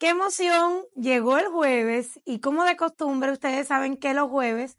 Qué 0.00 0.08
emoción, 0.08 0.86
llegó 0.96 1.36
el 1.36 1.48
jueves 1.48 2.20
y 2.24 2.40
como 2.40 2.64
de 2.64 2.74
costumbre 2.74 3.32
ustedes 3.32 3.68
saben 3.68 3.98
que 3.98 4.14
los 4.14 4.30
jueves 4.30 4.78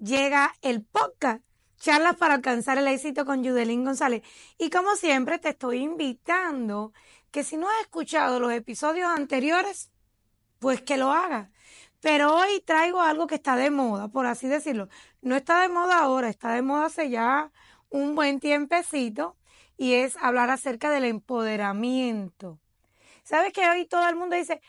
llega 0.00 0.56
el 0.60 0.82
podcast, 0.82 1.40
charlas 1.78 2.16
para 2.16 2.34
alcanzar 2.34 2.76
el 2.76 2.88
éxito 2.88 3.24
con 3.24 3.44
Judelín 3.44 3.84
González. 3.84 4.24
Y 4.58 4.70
como 4.70 4.96
siempre 4.96 5.38
te 5.38 5.50
estoy 5.50 5.84
invitando 5.84 6.92
que 7.30 7.44
si 7.44 7.56
no 7.56 7.68
has 7.68 7.80
escuchado 7.82 8.40
los 8.40 8.50
episodios 8.50 9.06
anteriores, 9.08 9.92
pues 10.58 10.82
que 10.82 10.96
lo 10.96 11.12
hagas. 11.12 11.48
Pero 12.00 12.34
hoy 12.34 12.60
traigo 12.64 13.00
algo 13.00 13.28
que 13.28 13.36
está 13.36 13.54
de 13.54 13.70
moda, 13.70 14.08
por 14.08 14.26
así 14.26 14.48
decirlo. 14.48 14.88
No 15.22 15.36
está 15.36 15.60
de 15.60 15.68
moda 15.68 16.00
ahora, 16.00 16.28
está 16.28 16.50
de 16.50 16.62
moda 16.62 16.86
hace 16.86 17.08
ya 17.08 17.52
un 17.88 18.16
buen 18.16 18.40
tiempecito 18.40 19.36
y 19.76 19.92
es 19.92 20.16
hablar 20.16 20.50
acerca 20.50 20.90
del 20.90 21.04
empoderamiento. 21.04 22.58
¿Sabes 23.26 23.52
que 23.52 23.68
hoy 23.68 23.86
todo 23.86 24.08
el 24.08 24.14
mundo 24.14 24.36
dice, 24.36 24.60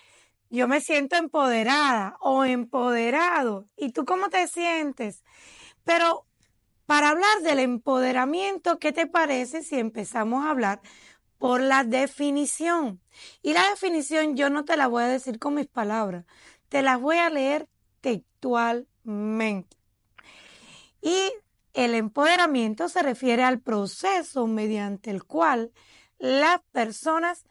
yo 0.50 0.68
me 0.68 0.82
siento 0.82 1.16
empoderada 1.16 2.18
o 2.22 2.44
empoderado? 2.44 3.70
¿Y 3.78 3.92
tú 3.92 4.04
cómo 4.04 4.30
te 4.30 4.48
sientes? 4.48 5.24
Pero 5.84 6.26
para 6.88 7.10
hablar 7.10 7.44
del 7.44 7.60
empoderamiento, 7.60 8.80
¿qué 8.80 8.92
te 8.92 9.06
parece 9.06 9.62
si 9.62 9.78
empezamos 9.78 10.44
a 10.44 10.50
hablar 10.50 10.82
por 11.38 11.62
la 11.62 11.84
definición? 11.84 13.00
Y 13.44 13.54
la 13.54 13.70
definición 13.70 14.36
yo 14.36 14.50
no 14.50 14.66
te 14.66 14.76
la 14.76 14.88
voy 14.88 15.04
a 15.04 15.08
decir 15.08 15.38
con 15.38 15.54
mis 15.54 15.68
palabras, 15.68 16.26
te 16.68 16.82
la 16.82 16.98
voy 16.98 17.18
a 17.18 17.30
leer 17.30 17.70
textualmente. 18.02 19.78
Y 21.00 21.32
el 21.76 21.94
empoderamiento 21.94 22.90
se 22.90 23.04
refiere 23.04 23.44
al 23.44 23.60
proceso 23.60 24.48
mediante 24.48 25.12
el 25.12 25.26
cual 25.26 25.72
las 26.18 26.60
personas 26.72 27.46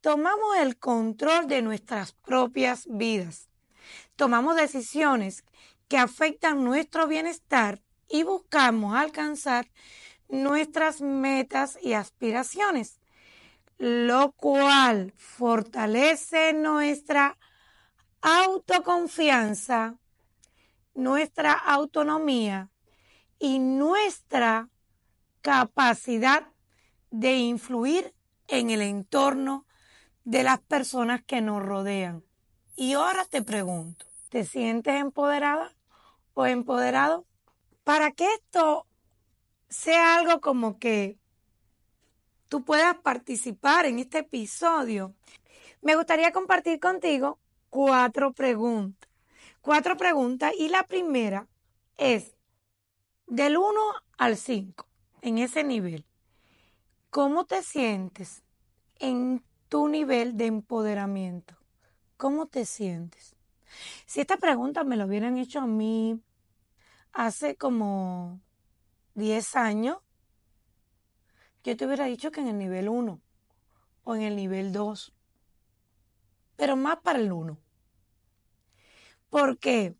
tomamos 0.00 0.56
el 0.60 0.78
control 0.78 1.48
de 1.48 1.62
nuestras 1.62 2.12
propias 2.12 2.86
vidas. 2.88 3.48
Tomamos 4.16 4.56
decisiones 4.56 5.44
que 5.88 5.98
afectan 5.98 6.64
nuestro 6.64 7.06
bienestar 7.06 7.80
y 8.08 8.22
buscamos 8.22 8.96
alcanzar 8.96 9.70
nuestras 10.28 11.00
metas 11.00 11.78
y 11.82 11.94
aspiraciones, 11.94 13.00
lo 13.78 14.32
cual 14.32 15.14
fortalece 15.16 16.52
nuestra 16.52 17.38
autoconfianza, 18.20 19.96
nuestra 20.94 21.52
autonomía 21.52 22.70
y 23.38 23.58
nuestra 23.58 24.68
capacidad 25.40 26.48
de 27.10 27.36
influir 27.36 28.12
en 28.48 28.70
el 28.70 28.82
entorno 28.82 29.67
de 30.28 30.42
las 30.42 30.60
personas 30.60 31.24
que 31.24 31.40
nos 31.40 31.62
rodean. 31.62 32.22
Y 32.76 32.92
ahora 32.92 33.24
te 33.24 33.40
pregunto, 33.40 34.04
¿te 34.28 34.44
sientes 34.44 34.96
empoderada 34.96 35.74
o 36.34 36.44
empoderado? 36.44 37.24
Para 37.82 38.10
que 38.10 38.26
esto 38.34 38.86
sea 39.70 40.18
algo 40.18 40.42
como 40.42 40.78
que 40.78 41.16
tú 42.50 42.62
puedas 42.62 42.94
participar 42.98 43.86
en 43.86 44.00
este 44.00 44.18
episodio, 44.18 45.14
me 45.80 45.96
gustaría 45.96 46.30
compartir 46.30 46.78
contigo 46.78 47.38
cuatro 47.70 48.34
preguntas. 48.34 49.08
Cuatro 49.62 49.96
preguntas 49.96 50.52
y 50.58 50.68
la 50.68 50.82
primera 50.82 51.48
es 51.96 52.36
del 53.26 53.56
1 53.56 53.80
al 54.18 54.36
5, 54.36 54.86
en 55.22 55.38
ese 55.38 55.64
nivel. 55.64 56.04
¿Cómo 57.08 57.46
te 57.46 57.62
sientes 57.62 58.42
en 58.98 59.42
tu 59.68 59.88
nivel 59.88 60.36
de 60.36 60.46
empoderamiento. 60.46 61.56
¿Cómo 62.16 62.46
te 62.46 62.64
sientes? 62.64 63.36
Si 64.06 64.20
esta 64.20 64.36
pregunta 64.36 64.84
me 64.84 64.96
lo 64.96 65.06
hubieran 65.06 65.38
hecho 65.38 65.60
a 65.60 65.66
mí 65.66 66.20
hace 67.12 67.56
como 67.56 68.40
10 69.14 69.56
años, 69.56 69.98
yo 71.64 71.76
te 71.76 71.86
hubiera 71.86 72.06
dicho 72.06 72.30
que 72.30 72.40
en 72.40 72.48
el 72.48 72.58
nivel 72.58 72.88
1 72.88 73.20
o 74.04 74.14
en 74.14 74.22
el 74.22 74.36
nivel 74.36 74.72
2, 74.72 75.12
pero 76.56 76.76
más 76.76 76.98
para 77.00 77.18
el 77.18 77.30
1. 77.30 77.58
¿Por 79.28 79.58
qué? 79.58 79.94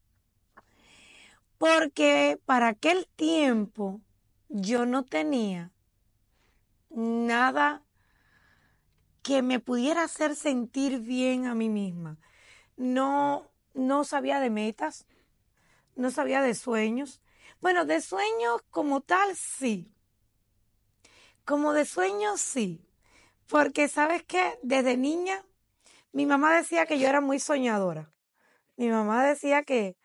Porque 1.58 2.40
para 2.46 2.68
aquel 2.68 3.06
tiempo 3.16 4.00
yo 4.48 4.86
no 4.86 5.04
tenía 5.04 5.72
nada 6.88 7.82
que 9.28 9.42
me 9.42 9.60
pudiera 9.60 10.04
hacer 10.04 10.34
sentir 10.34 11.00
bien 11.00 11.46
a 11.46 11.54
mí 11.54 11.68
misma. 11.68 12.16
No, 12.78 13.46
no 13.74 14.04
sabía 14.04 14.40
de 14.40 14.48
metas, 14.48 15.06
no 15.96 16.10
sabía 16.10 16.40
de 16.40 16.54
sueños. 16.54 17.20
Bueno, 17.60 17.84
de 17.84 18.00
sueños 18.00 18.62
como 18.70 19.02
tal, 19.02 19.36
sí. 19.36 19.92
Como 21.44 21.74
de 21.74 21.84
sueños, 21.84 22.40
sí. 22.40 22.80
Porque, 23.48 23.88
¿sabes 23.88 24.22
qué? 24.22 24.58
Desde 24.62 24.96
niña, 24.96 25.44
mi 26.12 26.24
mamá 26.24 26.56
decía 26.56 26.86
que 26.86 26.98
yo 26.98 27.06
era 27.06 27.20
muy 27.20 27.38
soñadora. 27.38 28.10
Mi 28.78 28.88
mamá 28.88 29.26
decía 29.26 29.62
que, 29.62 29.98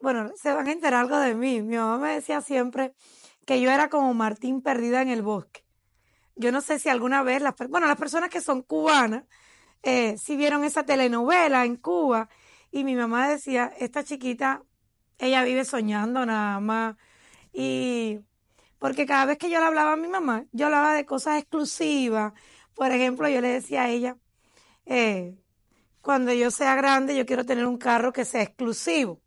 bueno, 0.00 0.32
se 0.36 0.54
van 0.54 0.68
a 0.68 0.72
enterar 0.72 1.02
algo 1.02 1.18
de 1.18 1.34
mí. 1.34 1.60
Mi 1.60 1.76
mamá 1.76 1.98
me 1.98 2.14
decía 2.14 2.40
siempre 2.40 2.94
que 3.44 3.60
yo 3.60 3.70
era 3.70 3.90
como 3.90 4.14
Martín 4.14 4.62
perdida 4.62 5.02
en 5.02 5.10
el 5.10 5.20
bosque 5.20 5.65
yo 6.36 6.52
no 6.52 6.60
sé 6.60 6.78
si 6.78 6.88
alguna 6.88 7.22
vez, 7.22 7.42
las, 7.42 7.54
bueno, 7.68 7.86
las 7.86 7.96
personas 7.96 8.30
que 8.30 8.40
son 8.40 8.62
cubanas, 8.62 9.24
eh, 9.82 10.16
si 10.18 10.36
vieron 10.36 10.64
esa 10.64 10.84
telenovela 10.84 11.64
en 11.64 11.76
Cuba, 11.76 12.28
y 12.70 12.84
mi 12.84 12.94
mamá 12.94 13.28
decía, 13.28 13.72
esta 13.78 14.04
chiquita, 14.04 14.62
ella 15.18 15.42
vive 15.44 15.64
soñando 15.64 16.26
nada 16.26 16.60
más. 16.60 16.96
Y 17.52 18.20
porque 18.78 19.06
cada 19.06 19.24
vez 19.24 19.38
que 19.38 19.50
yo 19.50 19.58
le 19.60 19.66
hablaba 19.66 19.92
a 19.92 19.96
mi 19.96 20.08
mamá, 20.08 20.44
yo 20.52 20.66
hablaba 20.66 20.94
de 20.94 21.06
cosas 21.06 21.38
exclusivas. 21.38 22.34
Por 22.74 22.92
ejemplo, 22.92 23.28
yo 23.28 23.40
le 23.40 23.48
decía 23.48 23.84
a 23.84 23.88
ella, 23.88 24.16
eh, 24.84 25.34
cuando 26.02 26.32
yo 26.32 26.50
sea 26.50 26.74
grande, 26.76 27.16
yo 27.16 27.26
quiero 27.26 27.46
tener 27.46 27.66
un 27.66 27.78
carro 27.78 28.12
que 28.12 28.24
sea 28.24 28.42
exclusivo. 28.42 29.20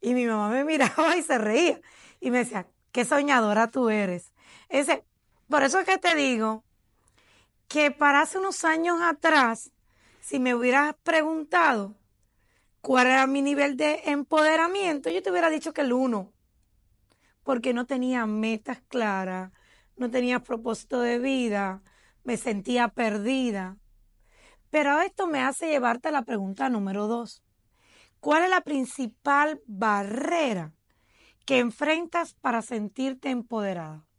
Y 0.00 0.14
mi 0.14 0.26
mamá 0.26 0.50
me 0.50 0.64
miraba 0.66 1.16
y 1.16 1.22
se 1.22 1.38
reía. 1.38 1.80
Y 2.20 2.30
me 2.30 2.38
decía, 2.38 2.68
qué 2.92 3.04
soñadora 3.04 3.70
tú 3.70 3.88
eres. 3.88 4.32
Ese, 4.68 5.04
por 5.50 5.64
eso 5.64 5.80
es 5.80 5.86
que 5.86 5.98
te 5.98 6.14
digo 6.14 6.62
que 7.66 7.90
para 7.90 8.20
hace 8.20 8.38
unos 8.38 8.64
años 8.64 9.00
atrás, 9.02 9.72
si 10.20 10.38
me 10.38 10.54
hubieras 10.54 10.94
preguntado 11.02 11.96
cuál 12.80 13.08
era 13.08 13.26
mi 13.26 13.42
nivel 13.42 13.76
de 13.76 14.00
empoderamiento, 14.06 15.10
yo 15.10 15.22
te 15.22 15.30
hubiera 15.30 15.50
dicho 15.50 15.72
que 15.72 15.80
el 15.80 15.92
uno, 15.92 16.32
porque 17.42 17.74
no 17.74 17.84
tenía 17.84 18.26
metas 18.26 18.80
claras, 18.86 19.50
no 19.96 20.08
tenía 20.08 20.40
propósito 20.40 21.00
de 21.00 21.18
vida, 21.18 21.82
me 22.22 22.36
sentía 22.36 22.86
perdida. 22.88 23.76
Pero 24.70 25.00
esto 25.00 25.26
me 25.26 25.42
hace 25.42 25.68
llevarte 25.68 26.08
a 26.08 26.12
la 26.12 26.22
pregunta 26.22 26.68
número 26.68 27.08
dos. 27.08 27.42
¿Cuál 28.20 28.44
es 28.44 28.50
la 28.50 28.60
principal 28.60 29.60
barrera 29.66 30.72
que 31.44 31.58
enfrentas 31.58 32.34
para 32.34 32.62
sentirte 32.62 33.30
empoderada? 33.30 34.09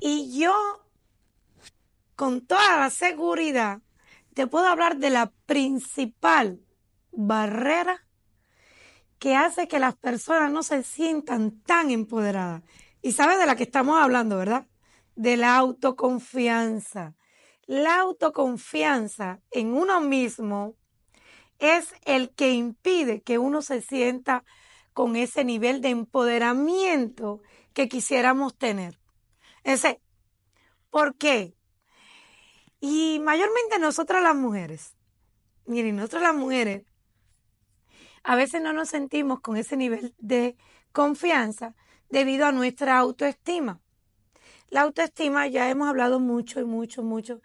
Y 0.00 0.38
yo, 0.38 0.54
con 2.16 2.46
toda 2.46 2.78
la 2.78 2.90
seguridad, 2.90 3.80
te 4.34 4.46
puedo 4.46 4.66
hablar 4.66 4.96
de 4.96 5.10
la 5.10 5.30
principal 5.46 6.60
barrera 7.12 8.06
que 9.18 9.36
hace 9.36 9.68
que 9.68 9.78
las 9.78 9.96
personas 9.96 10.50
no 10.50 10.62
se 10.62 10.82
sientan 10.82 11.60
tan 11.62 11.90
empoderadas. 11.90 12.62
Y 13.02 13.12
sabes 13.12 13.38
de 13.38 13.46
la 13.46 13.56
que 13.56 13.64
estamos 13.64 13.98
hablando, 13.98 14.38
¿verdad? 14.38 14.66
De 15.16 15.36
la 15.36 15.56
autoconfianza. 15.56 17.14
La 17.66 18.00
autoconfianza 18.00 19.40
en 19.50 19.74
uno 19.74 20.00
mismo 20.00 20.76
es 21.58 21.92
el 22.06 22.30
que 22.30 22.52
impide 22.52 23.20
que 23.20 23.38
uno 23.38 23.60
se 23.60 23.82
sienta 23.82 24.44
con 24.94 25.16
ese 25.16 25.44
nivel 25.44 25.80
de 25.82 25.90
empoderamiento 25.90 27.42
que 27.74 27.88
quisiéramos 27.88 28.56
tener. 28.56 28.99
Ese, 29.64 30.00
¿por 30.90 31.16
qué? 31.16 31.54
Y 32.80 33.20
mayormente 33.20 33.78
nosotras 33.78 34.22
las 34.22 34.34
mujeres, 34.34 34.96
miren, 35.66 35.96
nosotras 35.96 36.22
las 36.22 36.34
mujeres, 36.34 36.84
a 38.22 38.36
veces 38.36 38.62
no 38.62 38.72
nos 38.72 38.88
sentimos 38.88 39.40
con 39.40 39.56
ese 39.56 39.76
nivel 39.76 40.14
de 40.18 40.56
confianza 40.92 41.74
debido 42.08 42.46
a 42.46 42.52
nuestra 42.52 42.98
autoestima. 42.98 43.80
La 44.68 44.82
autoestima 44.82 45.46
ya 45.46 45.68
hemos 45.68 45.88
hablado 45.88 46.20
mucho 46.20 46.60
y 46.60 46.64
mucho, 46.64 47.02
mucho, 47.02 47.40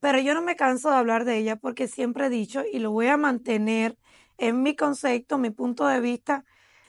pero 0.00 0.18
yo 0.18 0.34
no 0.34 0.42
me 0.42 0.56
canso 0.56 0.90
de 0.90 0.96
hablar 0.96 1.24
de 1.24 1.36
ella 1.36 1.56
porque 1.56 1.88
siempre 1.88 2.26
he 2.26 2.30
dicho 2.30 2.62
y 2.70 2.78
lo 2.78 2.90
voy 2.90 3.08
a 3.08 3.16
mantener 3.16 3.98
en 4.38 4.62
mi 4.62 4.74
concepto, 4.74 5.36
mi 5.36 5.50
punto 5.50 5.86
de 5.86 6.00
vista, 6.00 6.44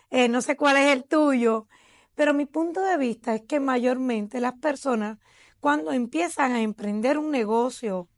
eh, 0.09 0.29
no 0.29 0.41
sé 0.41 0.55
cuál 0.55 0.77
es 0.77 0.91
el 0.93 1.03
tuyo, 1.03 1.67
pero 2.15 2.33
mi 2.33 2.45
punto 2.45 2.81
de 2.81 2.97
vista 2.97 3.35
es 3.35 3.43
que 3.43 3.59
mayormente 3.59 4.39
las 4.39 4.53
personas 4.53 5.19
cuando 5.59 5.91
empiezan 5.91 6.53
a 6.53 6.61
emprender 6.61 7.17
un 7.17 7.31
negocio, 7.31 8.09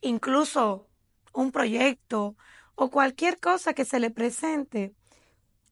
incluso 0.00 0.86
un 1.32 1.50
proyecto 1.50 2.36
o 2.74 2.90
cualquier 2.90 3.40
cosa 3.40 3.72
que 3.72 3.84
se 3.84 3.98
le 4.00 4.10
presente, 4.10 4.94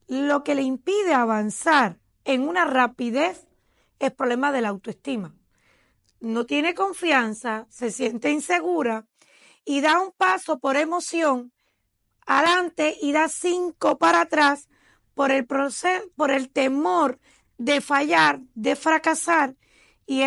lo 0.09 0.43
que 0.43 0.55
le 0.55 0.63
impide 0.63 1.15
avanzar 1.15 1.99
en 2.25 2.49
una 2.49 2.65
rapidez 2.65 3.47
es 3.99 4.13
problema 4.13 4.53
de 4.53 4.63
la 4.63 4.69
autoestima. 4.69 5.35
No 6.21 6.47
tiene 6.47 6.75
confianza, 6.75 7.67
se 7.69 7.91
siente 7.91 8.31
insegura 8.31 9.07
y 9.65 9.81
da 9.81 10.01
un 10.01 10.13
paso 10.13 10.59
por 10.59 10.77
emoción 10.77 11.53
adelante 12.27 12.97
y 13.01 13.13
da 13.13 13.29
cinco 13.29 13.99
para 13.99 14.23
atrás 14.23 14.69
por 15.15 15.31
el 15.31 15.47
proceso, 15.47 16.05
por 16.17 16.31
el 16.31 16.51
temor 16.51 17.19
de 17.63 17.81
fallar, 17.81 18.41
de 18.57 18.75
fracasar 18.75 19.55
y 20.05 20.25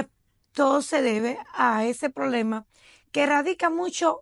todo 0.53 0.81
se 0.81 1.01
debe 1.01 1.37
a 1.53 1.83
ese 1.83 2.09
problema 2.09 2.65
que 3.11 3.25
radica 3.25 3.69
mucho 3.69 4.21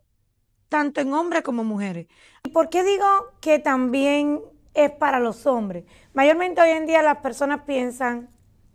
tanto 0.67 0.99
en 0.99 1.13
hombres 1.13 1.43
como 1.43 1.63
mujeres. 1.63 2.07
¿Y 2.43 2.49
por 2.49 2.69
qué 2.69 2.83
digo 2.83 3.05
que 3.39 3.59
también 3.59 4.41
es 4.73 4.89
para 4.89 5.19
los 5.19 5.45
hombres? 5.45 5.85
Mayormente 6.13 6.59
hoy 6.61 6.71
en 6.71 6.87
día 6.87 7.03
las 7.03 7.17
personas 7.17 7.61
piensan, 7.67 8.31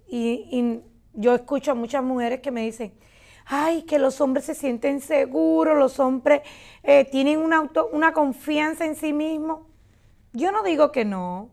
y, 0.06 0.82
yo 1.14 1.34
escucho 1.34 1.72
a 1.72 1.74
muchas 1.74 2.04
mujeres 2.04 2.38
que 2.40 2.52
me 2.52 2.62
dicen, 2.62 2.94
ay, 3.44 3.82
que 3.82 3.98
los 3.98 4.20
hombres 4.20 4.44
se 4.44 4.54
sienten 4.54 5.00
seguros, 5.00 5.76
los 5.76 5.98
hombres 5.98 6.42
eh, 6.84 7.08
tienen 7.10 7.40
una, 7.40 7.56
auto, 7.56 7.88
una 7.92 8.12
confianza 8.12 8.84
en 8.84 8.94
sí 8.94 9.12
mismos. 9.12 9.66
Yo 10.32 10.52
no 10.52 10.62
digo 10.62 10.92
que 10.92 11.04
no, 11.04 11.50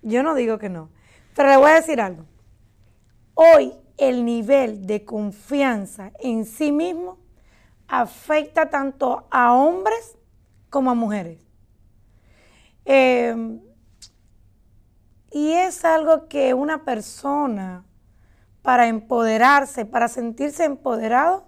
yo 0.00 0.22
no 0.22 0.34
digo 0.34 0.56
que 0.58 0.70
no, 0.70 0.88
pero 1.34 1.48
le 1.48 1.56
voy 1.56 1.70
a 1.70 1.74
decir 1.74 2.00
algo. 2.00 2.24
Hoy 3.34 3.72
el 3.96 4.24
nivel 4.24 4.86
de 4.86 5.04
confianza 5.04 6.12
en 6.20 6.44
sí 6.44 6.72
mismo 6.72 7.18
afecta 7.88 8.70
tanto 8.70 9.26
a 9.30 9.52
hombres 9.54 10.16
como 10.70 10.90
a 10.90 10.94
mujeres. 10.94 11.38
Em, 12.84 13.60
y 15.30 15.52
es 15.52 15.84
algo 15.84 16.28
que 16.28 16.54
una 16.54 16.84
persona, 16.84 17.84
para 18.62 18.88
empoderarse, 18.88 19.84
para 19.84 20.08
sentirse 20.08 20.64
empoderado, 20.64 21.46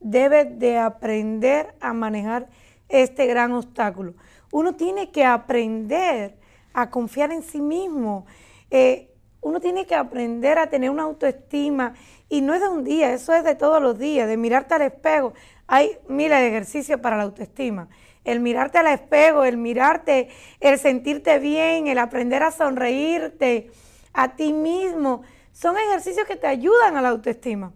debe 0.00 0.44
de 0.44 0.78
aprender 0.78 1.74
a 1.80 1.92
manejar 1.92 2.48
este 2.88 3.26
gran 3.26 3.52
obstáculo. 3.52 4.14
Uno 4.52 4.74
tiene 4.74 5.10
que 5.10 5.24
aprender 5.24 6.38
a 6.72 6.90
confiar 6.90 7.30
en 7.30 7.42
sí 7.42 7.60
mismo. 7.60 8.26
Eh, 8.70 9.09
uno 9.42 9.60
tiene 9.60 9.86
que 9.86 9.94
aprender 9.94 10.58
a 10.58 10.68
tener 10.68 10.90
una 10.90 11.04
autoestima 11.04 11.94
y 12.28 12.42
no 12.42 12.54
es 12.54 12.60
de 12.60 12.68
un 12.68 12.84
día, 12.84 13.12
eso 13.12 13.32
es 13.34 13.42
de 13.42 13.54
todos 13.54 13.80
los 13.80 13.98
días, 13.98 14.28
de 14.28 14.36
mirarte 14.36 14.74
al 14.74 14.82
espejo. 14.82 15.32
Hay 15.66 15.98
miles 16.08 16.38
de 16.38 16.48
ejercicios 16.48 17.00
para 17.00 17.16
la 17.16 17.24
autoestima. 17.24 17.88
El 18.24 18.40
mirarte 18.40 18.78
al 18.78 18.86
espejo, 18.88 19.44
el 19.44 19.56
mirarte, 19.56 20.28
el 20.60 20.78
sentirte 20.78 21.38
bien, 21.38 21.86
el 21.86 21.98
aprender 21.98 22.42
a 22.42 22.50
sonreírte 22.50 23.70
a 24.12 24.36
ti 24.36 24.52
mismo, 24.52 25.22
son 25.52 25.76
ejercicios 25.78 26.26
que 26.26 26.36
te 26.36 26.46
ayudan 26.46 26.96
a 26.96 27.02
la 27.02 27.08
autoestima. 27.08 27.72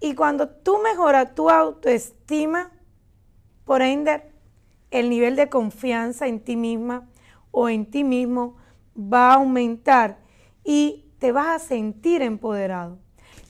Y 0.00 0.14
cuando 0.14 0.48
tú 0.48 0.78
mejoras 0.78 1.34
tu 1.34 1.50
autoestima, 1.50 2.70
por 3.64 3.82
ende, 3.82 4.22
el 4.90 5.10
nivel 5.10 5.36
de 5.36 5.48
confianza 5.48 6.26
en 6.26 6.40
ti 6.40 6.56
misma 6.56 7.06
o 7.50 7.68
en 7.68 7.90
ti 7.90 8.04
mismo 8.04 8.56
va 8.96 9.30
a 9.30 9.34
aumentar 9.34 10.18
y 10.68 11.06
te 11.18 11.32
vas 11.32 11.46
a 11.46 11.66
sentir 11.66 12.20
empoderado. 12.20 12.98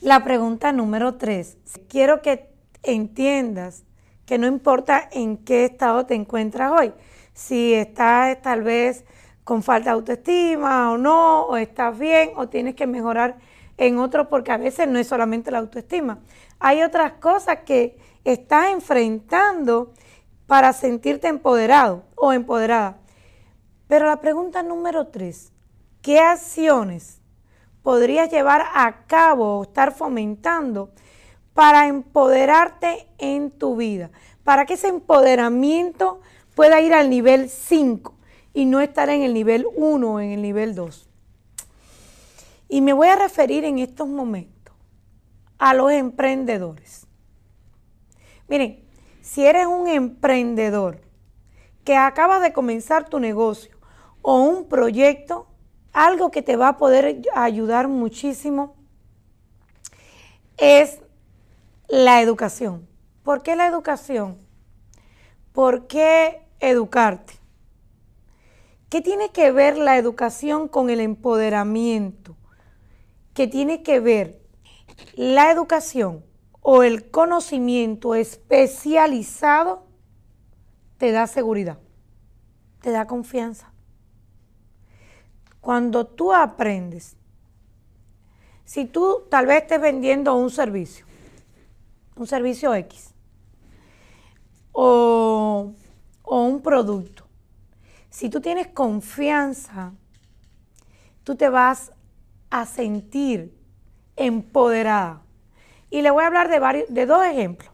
La 0.01 0.23
pregunta 0.23 0.71
número 0.71 1.17
tres. 1.17 1.59
Quiero 1.89 2.23
que 2.23 2.49
entiendas 2.85 3.83
que 4.25 4.39
no 4.39 4.47
importa 4.47 5.09
en 5.11 5.37
qué 5.39 5.65
estado 5.65 6.07
te 6.07 6.15
encuentras 6.15 6.71
hoy. 6.71 6.93
Si 7.33 7.75
estás 7.75 8.41
tal 8.41 8.63
vez 8.63 9.05
con 9.43 9.65
falta 9.65 9.91
de 9.91 9.95
autoestima 9.95 10.93
o 10.93 10.97
no, 10.97 11.43
o 11.47 11.57
estás 11.57 11.99
bien, 11.99 12.31
o 12.37 12.49
tienes 12.49 12.77
que 12.77 12.87
mejorar 12.87 13.39
en 13.79 13.99
otro, 13.99 14.29
porque 14.29 14.53
a 14.53 14.57
veces 14.57 14.87
no 14.87 15.01
es 15.01 15.09
solamente 15.09 15.51
la 15.51 15.59
autoestima. 15.59 16.21
Hay 16.61 16.83
otras 16.83 17.15
cosas 17.15 17.59
que 17.67 17.99
estás 18.23 18.71
enfrentando 18.71 19.93
para 20.47 20.73
sentirte 20.73 21.27
empoderado 21.27 22.05
o 22.15 22.33
empoderada. 22.33 22.99
Pero 23.89 24.07
la 24.07 24.21
pregunta 24.21 24.63
número 24.63 25.09
tres, 25.09 25.53
¿qué 26.03 26.21
acciones 26.21 27.21
podrías 27.83 28.31
llevar 28.31 28.65
a 28.75 29.07
cabo 29.07 29.59
o 29.59 29.63
estar 29.63 29.95
fomentando 29.95 30.91
para 31.55 31.87
empoderarte 31.87 33.09
en 33.19 33.51
tu 33.51 33.77
vida? 33.77 34.11
Para 34.45 34.67
que 34.67 34.75
ese 34.75 34.89
empoderamiento 34.89 36.21
pueda 36.55 36.81
ir 36.81 36.95
al 36.95 37.11
nivel 37.11 37.49
5 37.51 38.15
y 38.55 38.65
no 38.65 38.81
estar 38.81 39.09
en 39.11 39.23
el 39.23 39.35
nivel 39.35 39.67
1 39.77 40.11
o 40.11 40.21
en 40.21 40.31
el 40.31 40.43
nivel 40.43 40.75
2. 40.75 41.09
Y 42.69 42.81
me 42.81 42.93
voy 42.93 43.09
a 43.09 43.17
referir 43.17 43.65
en 43.65 43.79
estos 43.79 44.09
momentos 44.09 44.75
a 45.59 45.75
los 45.75 45.91
emprendedores. 45.93 47.07
Miren, 48.49 48.85
si 49.21 49.45
eres 49.45 49.67
un 49.67 49.89
emprendedor 49.89 51.01
que 51.85 51.97
acaba 51.97 52.41
de 52.41 52.53
comenzar 52.53 53.09
tu 53.09 53.19
negocio 53.19 53.77
o 54.23 54.41
un 54.41 54.69
proyecto, 54.69 55.48
algo 55.99 56.31
que 56.31 56.43
te 56.43 56.55
va 56.55 56.69
a 56.69 56.77
poder 56.77 57.23
ayudar 57.35 57.89
muchísimo 57.89 58.77
es 60.57 61.01
la 61.89 62.23
educación. 62.23 62.87
¿Por 63.25 63.43
qué 63.43 63.57
la 63.57 63.67
educación? 63.67 64.39
¿Por 65.53 65.89
qué 65.89 66.47
educarte? 66.61 67.33
¿Qué 68.89 69.01
tiene 69.01 69.31
que 69.31 69.51
ver 69.51 69.77
la 69.77 69.99
educación 69.99 70.69
con 70.69 70.89
el 70.89 71.01
empoderamiento? 71.01 72.37
¿Qué 73.35 73.49
tiene 73.49 73.83
que 73.83 73.99
ver 73.99 74.41
la 75.15 75.51
educación 75.51 76.25
o 76.61 76.85
el 76.85 77.11
conocimiento 77.11 78.15
especializado? 78.15 79.85
Te 80.97 81.11
da 81.11 81.27
seguridad, 81.27 81.79
te 82.83 82.93
da 82.93 83.09
confianza. 83.09 83.73
Cuando 85.69 86.07
tú 86.07 86.33
aprendes, 86.33 87.15
si 88.65 88.87
tú 88.87 89.25
tal 89.29 89.45
vez 89.45 89.65
estés 89.65 89.79
vendiendo 89.79 90.35
un 90.35 90.49
servicio, 90.49 91.05
un 92.17 92.27
servicio 92.27 92.73
X, 92.75 93.13
o, 94.73 95.75
o 96.23 96.43
un 96.43 96.63
producto, 96.63 97.27
si 98.09 98.31
tú 98.31 98.41
tienes 98.41 98.69
confianza, 98.69 99.93
tú 101.23 101.37
te 101.37 101.51
vas 101.51 101.93
a 102.49 102.65
sentir 102.65 103.55
empoderada. 104.17 105.21
Y 105.91 106.01
le 106.01 106.11
voy 106.11 106.25
a 106.25 106.29
hablar 106.29 106.49
de, 106.49 106.61
varios, 106.61 106.89
de 106.89 107.05
dos 107.05 107.23
ejemplos. 107.27 107.71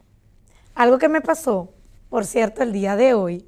Algo 0.75 0.99
que 0.99 1.09
me 1.09 1.21
pasó, 1.21 1.73
por 2.11 2.27
cierto, 2.27 2.65
el 2.65 2.73
día 2.73 2.97
de 2.97 3.15
hoy, 3.15 3.47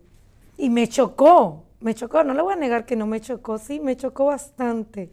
y 0.56 0.70
me 0.70 0.88
chocó 0.88 1.65
me 1.80 1.94
chocó, 1.94 2.24
no 2.24 2.34
le 2.34 2.42
voy 2.42 2.52
a 2.52 2.56
negar 2.56 2.86
que 2.86 2.96
no 2.96 3.06
me 3.06 3.20
chocó, 3.20 3.58
sí, 3.58 3.80
me 3.80 3.96
chocó 3.96 4.26
bastante. 4.26 5.10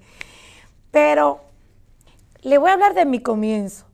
Pero 0.92 1.42
le 2.42 2.58
voy 2.58 2.70
a 2.70 2.74
hablar 2.74 2.94
de 2.94 3.06
mi 3.06 3.20
comienzo. 3.20 3.86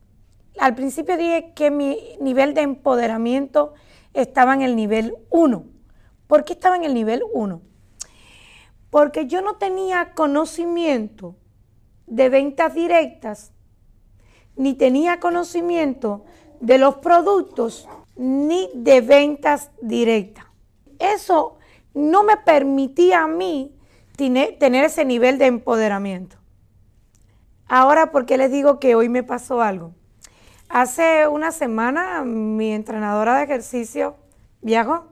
Al 0.60 0.76
principio 0.76 1.18
dije 1.18 1.54
que 1.56 1.72
mi 1.72 1.98
nivel 2.20 2.54
de 2.54 2.62
empoderamiento 2.62 3.74
estaba 4.14 4.54
en 4.54 4.62
el 4.62 4.76
nivel 4.76 5.16
1. 5.30 5.64
¿Por 6.28 6.44
qué 6.44 6.54
estaba 6.54 6.76
en 6.76 6.84
el 6.84 6.94
nivel 6.94 7.24
1? 7.34 7.62
Porque 8.90 9.28
yo 9.28 9.42
no 9.42 9.56
tenía 9.56 10.14
conocimiento 10.14 11.36
de 12.08 12.30
ventas 12.30 12.74
directas, 12.74 13.52
ni 14.56 14.74
tenía 14.74 15.20
conocimiento 15.20 16.26
de 16.60 16.78
los 16.80 16.96
productos, 16.96 17.88
ni 18.16 18.70
de 18.74 19.02
ventas 19.02 19.72
directas. 19.82 20.46
Eso 20.98 21.59
no 21.93 22.24
me 22.24 22.38
permitía 22.38 23.24
a 23.24 23.27
mí 23.27 23.75
tener 24.15 24.84
ese 24.84 25.05
nivel 25.05 25.38
de 25.38 25.46
empoderamiento. 25.46 26.38
Ahora, 27.67 28.12
¿por 28.12 28.25
qué 28.25 28.38
les 28.38 28.51
digo 28.51 28.79
que 28.79 28.96
hoy 28.96 29.10
me 29.10 29.24
pasó 29.24 29.62
algo? 29.62 29.93
Hace 30.67 31.27
una 31.27 31.51
semana 31.51 32.24
mi 32.24 32.72
entrenadora 32.74 33.38
de 33.38 33.43
ejercicio 33.43 34.17
viajó, 34.62 35.08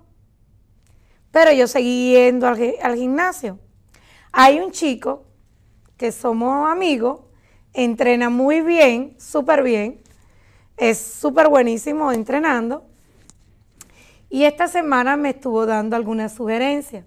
pero 1.32 1.52
yo 1.52 1.68
seguí 1.68 2.14
yendo 2.14 2.48
al, 2.48 2.76
al 2.82 2.96
gimnasio. 2.96 3.60
Hay 4.32 4.60
un 4.60 4.72
chico 4.72 5.26
que 5.98 6.12
somos 6.12 6.70
amigos, 6.70 7.22
entrena 7.74 8.30
muy 8.30 8.62
bien, 8.62 9.16
súper 9.20 9.64
bien, 9.64 10.02
es 10.78 10.98
súper 10.98 11.48
buenísimo 11.48 12.12
entrenando 12.12 12.87
y 14.30 14.44
esta 14.44 14.68
semana 14.68 15.16
me 15.18 15.30
estuvo 15.30 15.66
dando 15.66 15.96
algunas 15.96 16.34
sugerencias. 16.34 17.06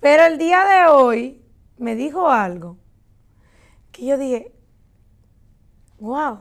Pero 0.00 0.24
el 0.24 0.38
día 0.38 0.64
de 0.64 0.86
hoy 0.86 1.42
me 1.78 1.94
dijo 1.94 2.28
algo 2.28 2.78
que 3.92 4.06
yo 4.06 4.18
dije, 4.18 4.52
wow. 5.98 6.40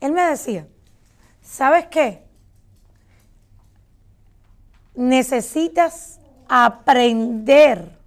Él 0.00 0.12
me 0.12 0.22
decía, 0.22 0.68
¿sabes 1.40 1.86
qué? 1.86 2.30
necesitas 5.00 6.20
aprender. 6.48 7.98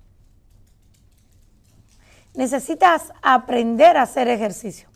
Necesitas 2.36 3.12
aprender 3.22 3.98
a 3.98 4.04
hacer 4.04 4.28
ejercicio, 4.28 4.88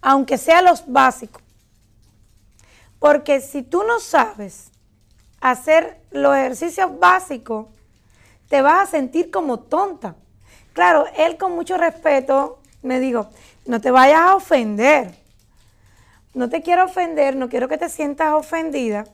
aunque 0.00 0.38
sea 0.38 0.62
los 0.62 0.90
básicos. 0.90 1.42
Porque 2.98 3.40
si 3.40 3.62
tú 3.62 3.82
no 3.84 4.00
sabes 4.00 4.70
hacer 5.40 6.00
los 6.10 6.36
ejercicios 6.36 6.98
básicos, 6.98 7.66
te 8.48 8.62
vas 8.62 8.88
a 8.88 8.90
sentir 8.90 9.30
como 9.30 9.60
tonta. 9.60 10.16
Claro, 10.72 11.06
él 11.16 11.36
con 11.36 11.52
mucho 11.52 11.76
respeto 11.76 12.58
me 12.82 13.00
dijo, 13.00 13.28
no 13.66 13.80
te 13.80 13.90
vayas 13.90 14.20
a 14.20 14.36
ofender. 14.36 15.14
No 16.34 16.48
te 16.48 16.62
quiero 16.62 16.84
ofender, 16.84 17.34
no 17.34 17.48
quiero 17.48 17.68
que 17.68 17.78
te 17.78 17.88
sientas 17.88 18.34
ofendida, 18.34 19.06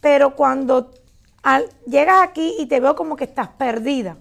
pero 0.00 0.36
cuando 0.36 0.92
llegas 1.86 2.22
aquí 2.22 2.54
y 2.58 2.66
te 2.66 2.80
veo 2.80 2.94
como 2.94 3.16
que 3.16 3.24
estás 3.24 3.48
perdida. 3.48 4.18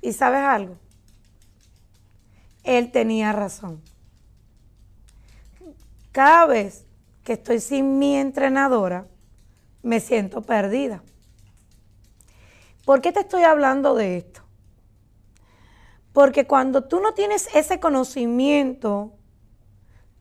¿Y 0.00 0.12
sabes 0.12 0.40
algo? 0.40 0.76
Él 2.64 2.90
tenía 2.90 3.32
razón. 3.32 3.80
Cada 6.12 6.46
vez 6.46 6.84
que 7.22 7.34
estoy 7.34 7.60
sin 7.60 7.98
mi 7.98 8.16
entrenadora, 8.16 9.06
me 9.88 10.00
siento 10.00 10.42
perdida. 10.42 11.02
¿Por 12.84 13.00
qué 13.00 13.10
te 13.10 13.20
estoy 13.20 13.42
hablando 13.42 13.94
de 13.94 14.18
esto? 14.18 14.42
Porque 16.12 16.46
cuando 16.46 16.84
tú 16.84 17.00
no 17.00 17.14
tienes 17.14 17.48
ese 17.54 17.80
conocimiento 17.80 19.14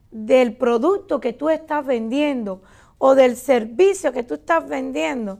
del 0.10 0.56
producto 0.56 1.20
que 1.20 1.34
tú 1.34 1.50
estás 1.50 1.86
vendiendo 1.86 2.64
o 2.98 3.14
del 3.14 3.36
servicio 3.36 4.14
que 4.14 4.24
tú 4.24 4.36
estás 4.36 4.68
vendiendo, 4.68 5.40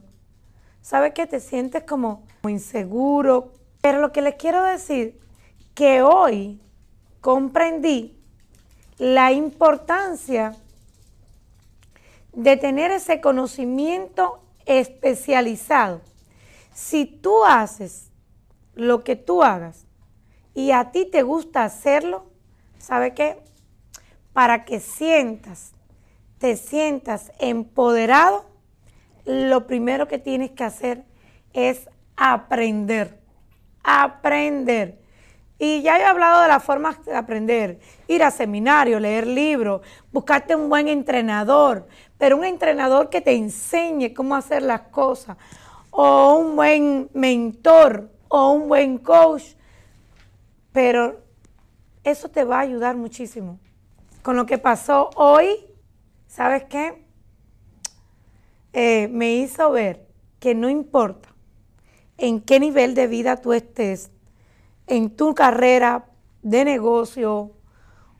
¿sabes 0.82 1.14
que 1.14 1.26
te 1.26 1.40
sientes 1.40 1.84
como 1.84 2.26
inseguro? 2.46 3.54
Pero 3.80 4.00
lo 4.00 4.12
que 4.12 4.20
les 4.20 4.34
quiero 4.34 4.62
decir, 4.62 5.18
que 5.74 6.02
hoy 6.02 6.60
comprendí 7.22 8.20
la 8.98 9.32
importancia 9.32 10.54
de 12.32 12.56
tener 12.56 12.90
ese 12.90 13.20
conocimiento 13.20 14.42
especializado. 14.66 16.00
Si 16.72 17.04
tú 17.06 17.44
haces 17.44 18.10
lo 18.74 19.02
que 19.02 19.16
tú 19.16 19.42
hagas 19.42 19.86
y 20.54 20.70
a 20.70 20.92
ti 20.92 21.04
te 21.10 21.22
gusta 21.22 21.64
hacerlo, 21.64 22.26
¿sabe 22.78 23.14
qué? 23.14 23.42
Para 24.32 24.64
que 24.64 24.80
sientas 24.80 25.72
te 26.38 26.56
sientas 26.56 27.32
empoderado, 27.38 28.44
lo 29.24 29.66
primero 29.66 30.08
que 30.08 30.18
tienes 30.18 30.52
que 30.52 30.64
hacer 30.64 31.04
es 31.52 31.88
aprender. 32.16 33.20
Aprender. 33.82 34.97
Y 35.58 35.82
ya 35.82 35.98
he 35.98 36.04
hablado 36.04 36.42
de 36.42 36.48
las 36.48 36.62
formas 36.62 37.04
de 37.04 37.16
aprender. 37.16 37.80
Ir 38.06 38.22
a 38.22 38.30
seminario, 38.30 39.00
leer 39.00 39.26
libros, 39.26 39.82
buscarte 40.12 40.54
un 40.54 40.68
buen 40.68 40.86
entrenador, 40.86 41.88
pero 42.16 42.36
un 42.36 42.44
entrenador 42.44 43.10
que 43.10 43.20
te 43.20 43.34
enseñe 43.34 44.14
cómo 44.14 44.36
hacer 44.36 44.62
las 44.62 44.82
cosas, 44.82 45.36
o 45.90 46.34
un 46.34 46.54
buen 46.54 47.10
mentor, 47.12 48.10
o 48.28 48.52
un 48.52 48.68
buen 48.68 48.98
coach. 48.98 49.42
Pero 50.72 51.20
eso 52.04 52.28
te 52.28 52.44
va 52.44 52.58
a 52.58 52.60
ayudar 52.60 52.96
muchísimo. 52.96 53.58
Con 54.22 54.36
lo 54.36 54.46
que 54.46 54.58
pasó 54.58 55.10
hoy, 55.16 55.48
¿sabes 56.28 56.64
qué? 56.64 57.04
Eh, 58.72 59.08
me 59.08 59.34
hizo 59.36 59.70
ver 59.72 60.06
que 60.38 60.54
no 60.54 60.68
importa 60.68 61.30
en 62.16 62.40
qué 62.40 62.60
nivel 62.60 62.94
de 62.94 63.06
vida 63.06 63.40
tú 63.40 63.52
estés, 63.52 64.10
en 64.88 65.14
tu 65.14 65.34
carrera 65.34 66.06
de 66.42 66.64
negocio 66.64 67.52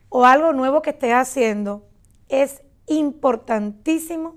o 0.09 0.25
algo 0.25 0.53
nuevo 0.53 0.81
que 0.81 0.91
estés 0.91 1.13
haciendo, 1.13 1.87
es 2.27 2.61
importantísimo 2.87 4.35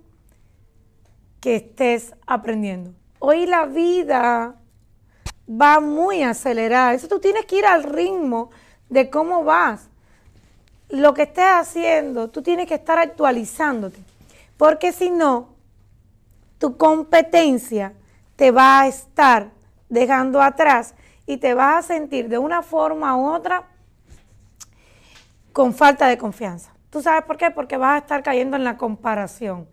que 1.41 1.57
estés 1.57 2.15
aprendiendo. 2.27 2.93
Hoy 3.19 3.47
la 3.47 3.67
vida 3.67 4.57
va 5.49 5.81
muy 5.81 6.23
acelerada, 6.23 6.95
eso 6.95 7.09
tú 7.09 7.19
tienes 7.19 7.47
que 7.47 7.59
ir 7.59 7.67
al 7.67 7.83
ritmo 7.83 8.51
de 8.89 9.11
cómo 9.11 9.45
vas 9.45 9.89
lo 10.89 11.15
que 11.15 11.23
estés 11.23 11.47
haciendo, 11.47 12.29
tú 12.29 12.43
tienes 12.43 12.67
que 12.67 12.75
estar 12.75 12.99
actualizándote. 12.99 13.99
Porque 14.57 14.93
si 14.93 15.11
no, 15.11 15.49
tu 16.59 16.77
competencia 16.77 17.95
te 18.37 18.51
va 18.51 18.83
a 18.83 18.87
estar 18.87 19.51
dejando 19.89 20.41
atrás 20.41 20.95
y 21.33 21.39
te 21.39 21.55
vas 21.55 21.85
a 21.85 21.95
sentir 21.95 22.29
de 22.29 22.37
una 22.37 22.63
forma 22.63 23.17
u 23.17 23.33
otra 23.33 23.65
con 25.53 25.73
falta 25.73 26.07
de 26.09 26.19
confianza. 26.19 26.75
¿Tú 26.91 27.01
sabes 27.01 27.25
por 27.25 27.39
qué? 27.39 27.51
Porque 27.51 27.79
vas 27.79 27.95
a 27.95 27.99
estar 27.99 28.23
cayendo 28.23 28.57
en 28.57 28.65
la 28.65 28.77
comparación. 28.77 29.67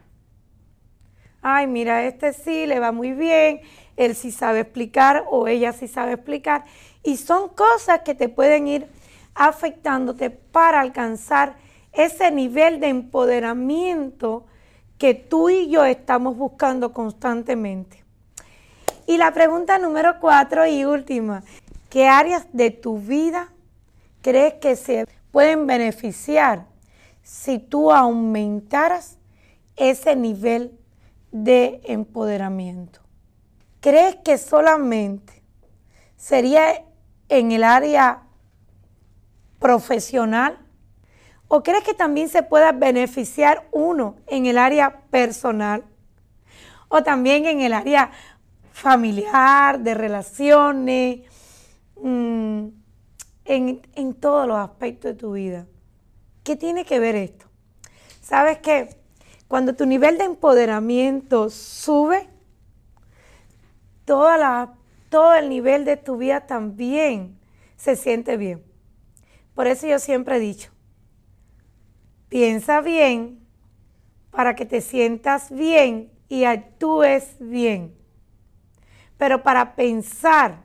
Ay, 1.41 1.67
mira, 1.67 2.05
este 2.05 2.31
sí 2.31 2.65
le 2.65 2.79
va 2.79 2.93
muy 2.93 3.11
bien, 3.11 3.59
él 3.97 4.15
sí 4.15 4.31
sabe 4.31 4.61
explicar 4.61 5.25
o 5.29 5.47
ella 5.47 5.73
sí 5.73 5.89
sabe 5.89 6.13
explicar. 6.13 6.63
Y 7.03 7.17
son 7.17 7.49
cosas 7.49 8.01
que 8.05 8.15
te 8.15 8.29
pueden 8.29 8.67
ir 8.67 8.87
afectándote 9.35 10.29
para 10.29 10.79
alcanzar 10.79 11.57
ese 11.91 12.31
nivel 12.31 12.79
de 12.79 12.87
empoderamiento 12.87 14.45
que 14.97 15.13
tú 15.13 15.49
y 15.49 15.69
yo 15.69 15.83
estamos 15.83 16.37
buscando 16.37 16.93
constantemente. 16.93 17.98
Y 19.09 19.17
la 19.17 19.31
pregunta 19.31 19.79
número 19.79 20.19
cuatro 20.19 20.67
y 20.67 20.85
última, 20.85 21.41
¿qué 21.89 22.07
áreas 22.07 22.45
de 22.53 22.69
tu 22.69 22.99
vida 22.99 23.51
crees 24.21 24.53
que 24.61 24.75
se 24.75 25.07
pueden 25.31 25.65
beneficiar 25.65 26.67
si 27.23 27.57
tú 27.57 27.91
aumentaras 27.91 29.17
ese 29.77 30.15
nivel 30.15 30.77
de 31.31 31.81
empoderamiento? 31.85 32.99
¿Crees 33.79 34.17
que 34.17 34.37
solamente 34.37 35.41
sería 36.15 36.83
en 37.29 37.51
el 37.51 37.63
área 37.63 38.21
profesional? 39.57 40.59
¿O 41.47 41.63
crees 41.63 41.83
que 41.83 41.95
también 41.95 42.29
se 42.29 42.43
pueda 42.43 42.73
beneficiar 42.73 43.67
uno 43.71 44.17
en 44.27 44.45
el 44.45 44.59
área 44.59 45.01
personal? 45.09 45.83
¿O 46.89 47.01
también 47.01 47.47
en 47.47 47.61
el 47.61 47.73
área 47.73 48.11
familiar, 48.79 49.79
de 49.79 49.93
relaciones, 49.93 51.21
mm, 52.01 52.67
en, 53.45 53.81
en 53.95 54.13
todos 54.13 54.47
los 54.47 54.57
aspectos 54.57 55.11
de 55.11 55.17
tu 55.17 55.33
vida? 55.33 55.67
¿Qué 56.43 56.55
tiene 56.55 56.85
que 56.85 56.99
ver 56.99 57.15
esto? 57.15 57.45
¿Sabes 58.21 58.59
qué? 58.59 58.95
Cuando 59.47 59.75
tu 59.75 59.85
nivel 59.85 60.17
de 60.17 60.25
empoderamiento 60.25 61.49
sube, 61.49 62.29
toda 64.05 64.37
la, 64.37 64.73
todo 65.09 65.33
el 65.35 65.49
nivel 65.49 65.85
de 65.85 65.97
tu 65.97 66.17
vida 66.17 66.47
también 66.47 67.37
se 67.75 67.95
siente 67.95 68.37
bien. 68.37 68.63
Por 69.55 69.67
eso 69.67 69.87
yo 69.87 69.99
siempre 69.99 70.37
he 70.37 70.39
dicho, 70.39 70.71
piensa 72.29 72.81
bien 72.81 73.39
para 74.31 74.55
que 74.55 74.65
te 74.65 74.81
sientas 74.81 75.51
bien 75.51 76.11
y 76.29 76.45
actúes 76.45 77.35
bien. 77.39 77.98
Pero 79.19 79.43
para 79.43 79.75
pensar 79.75 80.63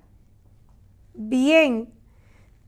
bien, 1.12 1.92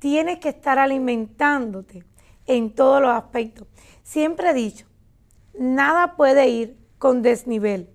tienes 0.01 0.41
que 0.41 0.49
estar 0.49 0.81
alimentándote 0.81 2.05
en 2.45 2.75
todos 2.75 3.01
los 3.01 3.13
aspectos. 3.13 3.69
Siempre 4.03 4.51
he 4.51 4.53
dicho, 4.53 4.87
nada 5.57 6.17
puede 6.17 6.49
ir 6.49 6.77
con 6.99 7.23
desnivel. 7.23 7.89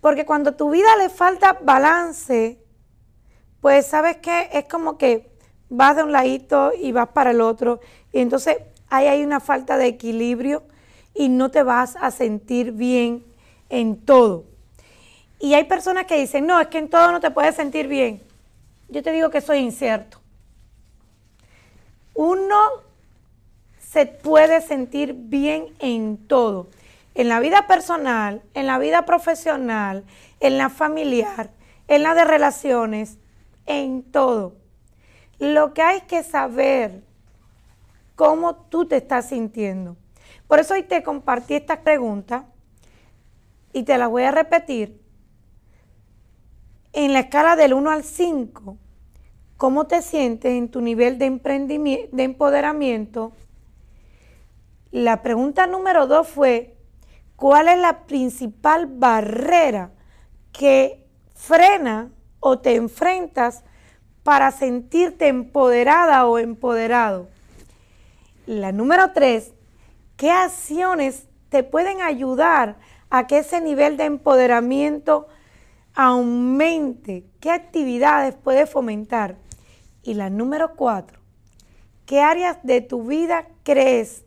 Porque 0.00 0.26
cuando 0.26 0.56
tu 0.56 0.70
vida 0.70 0.96
le 0.96 1.10
falta 1.10 1.60
balance, 1.62 2.60
pues 3.60 3.86
sabes 3.86 4.16
que 4.16 4.48
es 4.52 4.64
como 4.64 4.98
que 4.98 5.30
vas 5.68 5.94
de 5.94 6.02
un 6.02 6.10
ladito 6.10 6.72
y 6.76 6.90
vas 6.90 7.10
para 7.10 7.30
el 7.30 7.40
otro. 7.40 7.78
Y 8.12 8.18
entonces 8.18 8.56
ahí 8.88 9.06
hay 9.06 9.22
una 9.22 9.38
falta 9.38 9.76
de 9.76 9.86
equilibrio 9.86 10.64
y 11.14 11.28
no 11.28 11.52
te 11.52 11.62
vas 11.62 11.94
a 12.00 12.10
sentir 12.10 12.72
bien 12.72 13.24
en 13.68 14.04
todo. 14.04 14.51
Y 15.42 15.54
hay 15.54 15.64
personas 15.64 16.06
que 16.06 16.20
dicen, 16.20 16.46
no, 16.46 16.60
es 16.60 16.68
que 16.68 16.78
en 16.78 16.88
todo 16.88 17.10
no 17.10 17.18
te 17.18 17.32
puedes 17.32 17.56
sentir 17.56 17.88
bien. 17.88 18.22
Yo 18.88 19.02
te 19.02 19.10
digo 19.10 19.28
que 19.28 19.38
es 19.38 19.48
incierto. 19.50 20.20
Uno 22.14 22.56
se 23.80 24.06
puede 24.06 24.60
sentir 24.60 25.14
bien 25.14 25.74
en 25.80 26.16
todo. 26.28 26.68
En 27.16 27.28
la 27.28 27.40
vida 27.40 27.66
personal, 27.66 28.40
en 28.54 28.68
la 28.68 28.78
vida 28.78 29.04
profesional, 29.04 30.04
en 30.38 30.58
la 30.58 30.68
familiar, 30.68 31.50
en 31.88 32.04
la 32.04 32.14
de 32.14 32.24
relaciones, 32.24 33.18
en 33.66 34.04
todo. 34.04 34.54
Lo 35.40 35.74
que 35.74 35.82
hay 35.82 36.02
que 36.02 36.22
saber 36.22 37.02
cómo 38.14 38.54
tú 38.54 38.86
te 38.86 38.98
estás 38.98 39.30
sintiendo. 39.30 39.96
Por 40.46 40.60
eso 40.60 40.74
hoy 40.74 40.84
te 40.84 41.02
compartí 41.02 41.54
esta 41.54 41.80
pregunta 41.80 42.44
y 43.72 43.82
te 43.82 43.98
la 43.98 44.06
voy 44.06 44.22
a 44.22 44.30
repetir 44.30 45.01
en 46.92 47.12
la 47.12 47.20
escala 47.20 47.56
del 47.56 47.74
1 47.74 47.90
al 47.90 48.04
5, 48.04 48.76
¿cómo 49.56 49.86
te 49.86 50.02
sientes 50.02 50.52
en 50.52 50.70
tu 50.70 50.80
nivel 50.80 51.18
de, 51.18 52.08
de 52.12 52.22
empoderamiento? 52.22 53.32
La 54.90 55.22
pregunta 55.22 55.66
número 55.66 56.06
2 56.06 56.28
fue, 56.28 56.76
¿cuál 57.36 57.68
es 57.68 57.78
la 57.78 58.04
principal 58.04 58.86
barrera 58.86 59.90
que 60.52 61.06
frena 61.34 62.10
o 62.40 62.58
te 62.58 62.74
enfrentas 62.74 63.64
para 64.22 64.50
sentirte 64.50 65.28
empoderada 65.28 66.26
o 66.26 66.38
empoderado? 66.38 67.28
La 68.46 68.70
número 68.70 69.12
3, 69.12 69.54
¿qué 70.16 70.30
acciones 70.30 71.26
te 71.48 71.62
pueden 71.62 72.02
ayudar 72.02 72.76
a 73.08 73.26
que 73.26 73.38
ese 73.38 73.60
nivel 73.60 73.96
de 73.96 74.04
empoderamiento 74.04 75.28
aumente? 75.94 77.24
¿Qué 77.40 77.50
actividades 77.50 78.34
puede 78.34 78.66
fomentar? 78.66 79.36
Y 80.02 80.14
la 80.14 80.30
número 80.30 80.74
cuatro, 80.74 81.20
¿qué 82.06 82.20
áreas 82.20 82.58
de 82.62 82.80
tu 82.80 83.06
vida 83.06 83.46
crees 83.62 84.24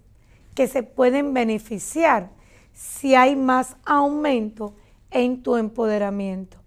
que 0.54 0.68
se 0.68 0.84
pueden 0.84 1.34
beneficiar 1.34 2.30
si 2.74 3.16
hay 3.16 3.36
más 3.36 3.76
aumento 3.86 4.74
en 5.12 5.44
tu 5.44 5.58
empoderamiento? 5.58 6.58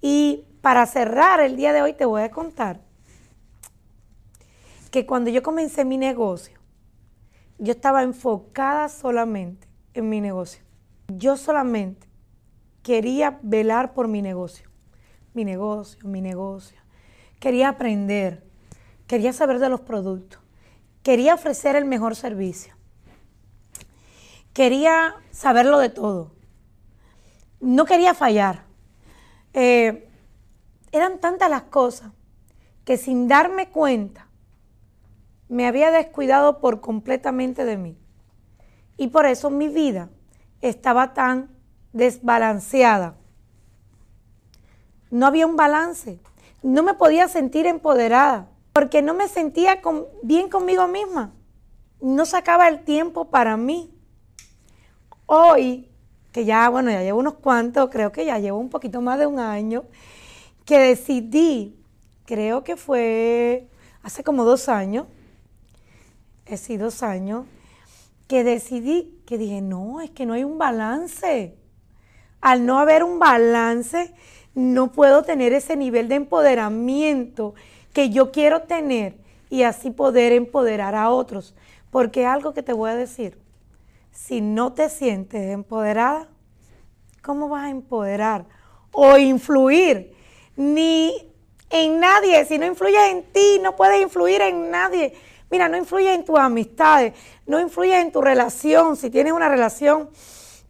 Y 0.00 0.44
para 0.60 0.86
cerrar 0.86 1.40
el 1.40 1.56
día 1.56 1.72
de 1.72 1.82
hoy 1.82 1.92
te 1.94 2.04
voy 2.04 2.22
a 2.22 2.30
contar 2.30 2.80
que 4.90 5.06
cuando 5.06 5.30
yo 5.30 5.42
comencé 5.42 5.84
mi 5.86 5.96
negocio, 5.96 6.58
yo 7.58 7.72
estaba 7.72 8.02
enfocada 8.02 8.88
solamente 8.88 9.66
en 9.94 10.08
mi 10.08 10.20
negocio. 10.20 10.62
Yo 11.08 11.36
solamente 11.36 12.11
quería 12.82 13.38
velar 13.42 13.94
por 13.94 14.08
mi 14.08 14.22
negocio, 14.22 14.68
mi 15.34 15.44
negocio, 15.44 16.06
mi 16.06 16.20
negocio. 16.20 16.78
Quería 17.40 17.70
aprender, 17.70 18.44
quería 19.06 19.32
saber 19.32 19.58
de 19.58 19.68
los 19.68 19.80
productos, 19.80 20.40
quería 21.02 21.34
ofrecer 21.34 21.76
el 21.76 21.84
mejor 21.84 22.16
servicio, 22.16 22.74
quería 24.52 25.14
saberlo 25.30 25.78
de 25.78 25.88
todo. 25.88 26.32
No 27.60 27.84
quería 27.84 28.12
fallar. 28.14 28.64
Eh, 29.54 30.08
eran 30.90 31.20
tantas 31.20 31.48
las 31.48 31.62
cosas 31.62 32.10
que 32.84 32.96
sin 32.96 33.28
darme 33.28 33.68
cuenta 33.68 34.26
me 35.48 35.66
había 35.66 35.90
descuidado 35.90 36.60
por 36.60 36.80
completamente 36.80 37.64
de 37.64 37.76
mí. 37.76 37.98
Y 38.96 39.08
por 39.08 39.26
eso 39.26 39.50
mi 39.50 39.68
vida 39.68 40.08
estaba 40.60 41.14
tan 41.14 41.50
desbalanceada. 41.92 43.16
No 45.10 45.26
había 45.26 45.46
un 45.46 45.56
balance. 45.56 46.18
No 46.62 46.82
me 46.82 46.94
podía 46.94 47.28
sentir 47.28 47.66
empoderada 47.66 48.48
porque 48.72 49.02
no 49.02 49.14
me 49.14 49.28
sentía 49.28 49.80
bien 50.22 50.48
conmigo 50.48 50.88
misma. 50.88 51.32
No 52.00 52.24
sacaba 52.24 52.68
el 52.68 52.84
tiempo 52.84 53.26
para 53.26 53.56
mí. 53.56 53.90
Hoy, 55.26 55.88
que 56.32 56.44
ya, 56.44 56.68
bueno, 56.68 56.90
ya 56.90 57.02
llevo 57.02 57.20
unos 57.20 57.34
cuantos, 57.34 57.90
creo 57.90 58.12
que 58.12 58.24
ya 58.24 58.38
llevo 58.38 58.58
un 58.58 58.70
poquito 58.70 59.00
más 59.00 59.18
de 59.18 59.26
un 59.26 59.38
año, 59.38 59.84
que 60.64 60.78
decidí, 60.78 61.78
creo 62.24 62.64
que 62.64 62.76
fue 62.76 63.68
hace 64.02 64.24
como 64.24 64.44
dos 64.44 64.68
años, 64.68 65.06
es 66.46 66.60
sí, 66.60 66.76
dos 66.76 67.02
años, 67.02 67.46
que 68.26 68.44
decidí, 68.44 69.22
que 69.26 69.38
dije, 69.38 69.60
no, 69.60 70.00
es 70.00 70.10
que 70.10 70.26
no 70.26 70.32
hay 70.34 70.44
un 70.44 70.58
balance. 70.58 71.56
Al 72.42 72.66
no 72.66 72.78
haber 72.80 73.04
un 73.04 73.18
balance, 73.18 74.12
no 74.54 74.92
puedo 74.92 75.22
tener 75.22 75.52
ese 75.52 75.76
nivel 75.76 76.08
de 76.08 76.16
empoderamiento 76.16 77.54
que 77.92 78.10
yo 78.10 78.32
quiero 78.32 78.62
tener 78.62 79.14
y 79.48 79.62
así 79.62 79.90
poder 79.90 80.32
empoderar 80.32 80.94
a 80.94 81.10
otros. 81.10 81.54
Porque 81.90 82.26
algo 82.26 82.52
que 82.52 82.62
te 82.62 82.72
voy 82.72 82.90
a 82.90 82.96
decir, 82.96 83.38
si 84.10 84.40
no 84.40 84.72
te 84.72 84.90
sientes 84.90 85.50
empoderada, 85.52 86.28
¿cómo 87.22 87.48
vas 87.48 87.66
a 87.66 87.70
empoderar 87.70 88.44
o 88.90 89.16
influir? 89.16 90.12
Ni 90.56 91.14
en 91.70 92.00
nadie, 92.00 92.44
si 92.44 92.58
no 92.58 92.66
influyes 92.66 93.10
en 93.10 93.22
ti, 93.32 93.60
no 93.62 93.76
puedes 93.76 94.02
influir 94.02 94.42
en 94.42 94.70
nadie. 94.70 95.14
Mira, 95.48 95.68
no 95.68 95.76
influye 95.76 96.12
en 96.12 96.24
tus 96.24 96.38
amistades, 96.38 97.14
no 97.46 97.60
influye 97.60 98.00
en 98.00 98.10
tu 98.10 98.20
relación, 98.20 98.96
si 98.96 99.10
tienes 99.10 99.32
una 99.32 99.48
relación 99.48 100.10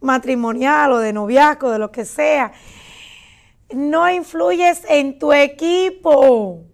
matrimonial 0.03 0.93
o 0.93 0.99
de 0.99 1.13
noviazgo, 1.13 1.71
de 1.71 1.79
lo 1.79 1.91
que 1.91 2.05
sea. 2.05 2.51
No 3.73 4.09
influyes 4.09 4.83
en 4.87 5.17
tu 5.17 5.33
equipo. 5.33 6.65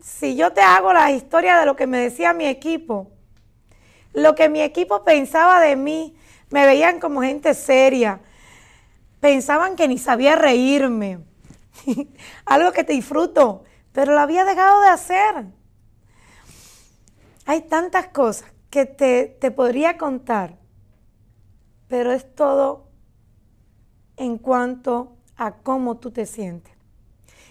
Si 0.00 0.36
yo 0.36 0.52
te 0.52 0.60
hago 0.60 0.92
la 0.92 1.10
historia 1.10 1.58
de 1.58 1.66
lo 1.66 1.76
que 1.76 1.86
me 1.86 1.98
decía 1.98 2.32
mi 2.32 2.46
equipo, 2.46 3.10
lo 4.12 4.34
que 4.34 4.48
mi 4.48 4.60
equipo 4.60 5.04
pensaba 5.04 5.60
de 5.60 5.76
mí, 5.76 6.16
me 6.50 6.66
veían 6.66 6.98
como 6.98 7.22
gente 7.22 7.54
seria, 7.54 8.20
pensaban 9.20 9.76
que 9.76 9.86
ni 9.86 9.98
sabía 9.98 10.36
reírme, 10.36 11.20
algo 12.44 12.72
que 12.72 12.84
te 12.84 12.92
disfruto, 12.92 13.64
pero 13.92 14.12
lo 14.14 14.20
había 14.20 14.44
dejado 14.44 14.80
de 14.82 14.88
hacer. 14.88 15.46
Hay 17.46 17.62
tantas 17.62 18.08
cosas 18.08 18.50
que 18.70 18.86
te, 18.86 19.50
podría 19.50 19.98
contar, 19.98 20.56
pero 21.90 22.12
es 22.12 22.34
todo 22.36 22.86
en 24.16 24.38
cuanto 24.38 25.16
a 25.36 25.56
cómo 25.56 25.96
tú 25.96 26.12
te 26.12 26.24
sientes. 26.24 26.72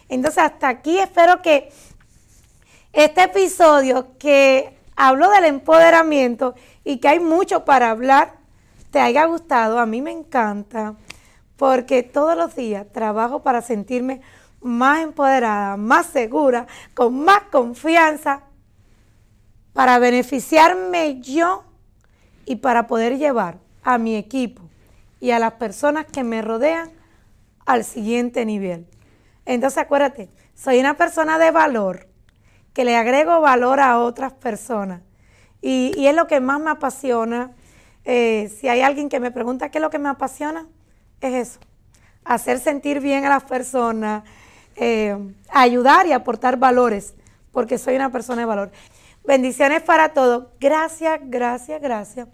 Entonces, 0.08 0.42
hasta 0.42 0.70
aquí 0.70 0.98
espero 0.98 1.42
que 1.42 1.70
este 2.94 3.24
episodio 3.24 4.18
que 4.18 4.80
habló 4.96 5.30
del 5.30 5.44
empoderamiento 5.44 6.56
y 6.86 6.98
que 6.98 7.10
hay 7.10 7.20
mucho 7.20 7.66
para 7.66 7.92
hablar, 7.92 8.38
te 8.92 9.02
haya 9.02 9.26
gustado. 9.26 9.78
A 9.78 9.86
mí 9.86 10.02
me 10.02 10.12
encanta 10.12 10.96
porque 11.58 12.02
todos 12.02 12.38
los 12.38 12.56
días 12.56 12.88
trabajo 12.94 13.44
para 13.44 13.62
sentirme 13.62 14.22
más 14.62 15.02
empoderada, 15.02 15.76
más 15.76 16.06
segura, 16.06 16.66
con 16.94 17.26
más 17.26 17.44
confianza 17.52 18.44
para 19.74 20.00
beneficiarme 20.00 21.20
yo 21.20 21.66
y 22.46 22.56
para 22.56 22.88
poder 22.88 23.18
llevar 23.18 23.69
a 23.90 23.98
mi 23.98 24.16
equipo 24.16 24.62
y 25.20 25.32
a 25.32 25.40
las 25.40 25.54
personas 25.54 26.06
que 26.06 26.24
me 26.24 26.44
rodean 26.44 26.92
al 27.66 27.84
siguiente 27.84 28.46
nivel. 28.46 28.86
Entonces 29.48 29.80
acuérdate, 29.80 30.30
soy 30.54 30.80
una 30.80 30.96
persona 30.96 31.40
de 31.40 31.50
valor, 31.50 32.08
que 32.74 32.86
le 32.86 32.96
agrego 32.96 33.42
valor 33.42 33.80
a 33.80 33.98
otras 33.98 34.32
personas. 34.32 35.02
Y, 35.62 36.06
es 36.06 36.16
lo 36.16 36.28
que 36.28 36.40
más 36.40 36.62
me 36.62 36.70
apasiona. 36.70 37.52
Eh, 38.06 38.56
si 38.60 38.68
hay 38.68 38.82
alguien 38.82 39.10
que 39.10 39.20
me 39.20 39.32
pregunta 39.32 39.70
qué 39.70 39.80
es 39.80 39.82
lo 39.82 39.90
que 39.90 39.98
me 39.98 40.10
apasiona, 40.10 40.68
es 41.20 41.34
eso. 41.34 41.60
Hacer 42.24 42.60
sentir 42.60 43.00
bien 43.00 43.26
a 43.26 43.30
las 43.30 43.44
personas, 43.44 44.24
eh, 44.76 45.18
ayudar 45.50 46.06
y 46.06 46.12
aportar 46.12 46.58
valores, 46.58 47.16
porque 47.52 47.80
soy 47.80 47.96
una 47.96 48.12
persona 48.12 48.44
de 48.44 48.46
valor. 48.46 48.72
Bendiciones 49.26 49.82
para 49.82 50.14
todos. 50.14 50.46
Gracias, 50.60 51.20
gracias, 51.24 51.82
gracias 51.82 52.28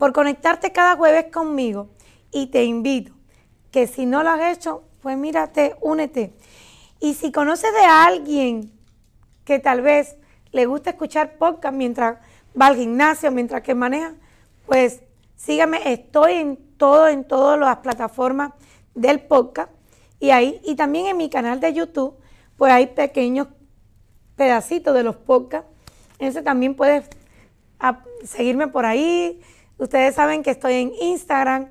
por 0.00 0.12
conectarte 0.12 0.72
cada 0.72 0.96
jueves 0.96 1.26
conmigo. 1.32 1.90
Y 2.32 2.46
te 2.46 2.64
invito 2.64 3.12
que 3.70 3.86
si 3.86 4.04
no 4.04 4.24
lo 4.24 4.30
has 4.30 4.56
hecho, 4.56 4.82
pues 5.00 5.16
mírate, 5.16 5.76
únete. 5.80 6.32
Y 6.98 7.14
si 7.14 7.30
conoces 7.30 7.72
de 7.72 7.84
alguien 7.84 8.72
que 9.44 9.60
tal 9.60 9.82
vez 9.82 10.16
le 10.50 10.66
gusta 10.66 10.90
escuchar 10.90 11.38
podcast 11.38 11.76
mientras 11.76 12.18
va 12.60 12.66
al 12.66 12.76
gimnasio, 12.76 13.30
mientras 13.30 13.62
que 13.62 13.76
maneja, 13.76 14.14
pues 14.66 15.02
sígame. 15.36 15.92
Estoy 15.92 16.32
en 16.32 16.56
todo, 16.76 17.06
en 17.06 17.22
todas 17.22 17.60
las 17.60 17.76
plataformas 17.76 18.54
del 18.96 19.20
podcast. 19.20 19.70
Y 20.18 20.30
ahí, 20.30 20.60
y 20.64 20.74
también 20.74 21.06
en 21.06 21.16
mi 21.16 21.30
canal 21.30 21.60
de 21.60 21.72
YouTube, 21.72 22.16
pues 22.56 22.72
hay 22.72 22.88
pequeños 22.88 23.46
pedacitos 24.34 24.94
de 24.94 25.04
los 25.04 25.14
podcasts 25.14 25.70
ese 26.20 26.42
también 26.42 26.74
puedes 26.74 27.06
seguirme 28.24 28.68
por 28.68 28.84
ahí. 28.84 29.40
Ustedes 29.80 30.14
saben 30.14 30.42
que 30.42 30.50
estoy 30.50 30.74
en 30.74 30.92
Instagram 31.00 31.68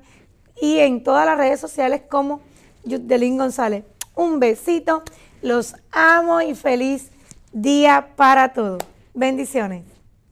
y 0.60 0.78
en 0.80 1.04
todas 1.04 1.24
las 1.24 1.38
redes 1.38 1.60
sociales 1.60 2.02
como 2.08 2.40
Yudelín 2.82 3.38
González. 3.38 3.84
Un 4.16 4.40
besito, 4.40 5.04
los 5.42 5.76
amo 5.92 6.40
y 6.40 6.56
feliz 6.56 7.12
día 7.52 8.08
para 8.16 8.52
todos. 8.52 8.82
Bendiciones. 9.14 9.89